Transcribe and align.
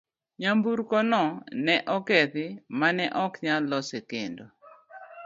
Nyamburko 0.39 0.97
no 1.11 1.23
ne 1.65 1.75
okethi 1.97 2.45
ma 2.79 2.87
ne 2.97 3.05
ok 3.25 3.33
nyal 3.45 3.63
lose 3.71 3.99
kendo. 4.09 4.45